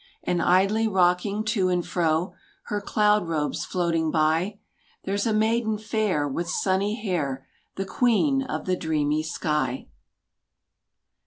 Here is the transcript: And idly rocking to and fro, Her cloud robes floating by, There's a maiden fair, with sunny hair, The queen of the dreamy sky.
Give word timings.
And 0.23 0.41
idly 0.41 0.87
rocking 0.87 1.43
to 1.43 1.69
and 1.69 1.85
fro, 1.85 2.33
Her 2.63 2.81
cloud 2.81 3.27
robes 3.27 3.65
floating 3.65 4.09
by, 4.09 4.57
There's 5.03 5.27
a 5.27 5.31
maiden 5.31 5.77
fair, 5.77 6.27
with 6.27 6.49
sunny 6.49 6.95
hair, 6.95 7.45
The 7.75 7.85
queen 7.85 8.41
of 8.41 8.65
the 8.65 8.75
dreamy 8.75 9.21
sky. 9.21 9.89